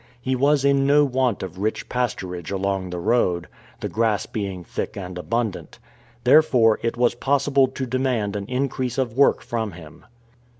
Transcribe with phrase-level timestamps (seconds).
[0.19, 3.47] He was in no want of rich pasturage along the road,
[3.81, 5.77] the grass being thick and abundant.
[6.23, 10.05] Therefore, it was possible to demand an increase of work from him.